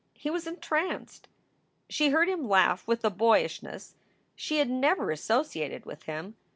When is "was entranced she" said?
0.31-2.09